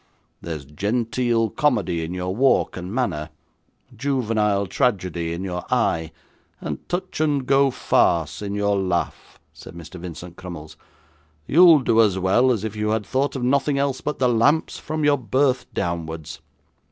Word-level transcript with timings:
'There's 0.41 0.65
genteel 0.65 1.51
comedy 1.51 2.03
in 2.03 2.11
your 2.11 2.35
walk 2.35 2.75
and 2.75 2.91
manner, 2.91 3.29
juvenile 3.95 4.65
tragedy 4.65 5.31
in 5.31 5.43
your 5.43 5.63
eye, 5.69 6.11
and 6.59 6.79
touch 6.89 7.19
and 7.21 7.45
go 7.45 7.69
farce 7.69 8.41
in 8.41 8.55
your 8.55 8.75
laugh,' 8.75 9.39
said 9.53 9.75
Mr. 9.75 9.99
Vincent 9.99 10.37
Crummles. 10.37 10.75
'You'll 11.45 11.81
do 11.81 12.01
as 12.01 12.17
well 12.17 12.49
as 12.49 12.63
if 12.63 12.75
you 12.75 12.89
had 12.89 13.05
thought 13.05 13.35
of 13.35 13.43
nothing 13.43 13.77
else 13.77 14.01
but 14.01 14.17
the 14.17 14.27
lamps, 14.27 14.79
from 14.79 15.05
your 15.05 15.19
birth 15.19 15.71
downwards. 15.71 16.39